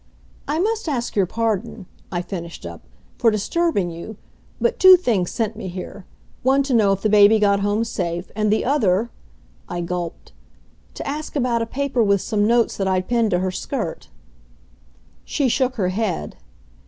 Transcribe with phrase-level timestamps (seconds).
[0.47, 2.81] "I must ask your pardon," I finished up,
[3.19, 4.17] "for disturbing you,
[4.59, 6.07] but two things sent me here
[6.41, 9.11] one to know if the baby got home safe, and the other,"
[9.69, 10.31] I gulped,
[10.95, 14.09] "to ask about a paper with some notes that I'd pinned to her skirt."
[15.23, 16.35] She shook her head.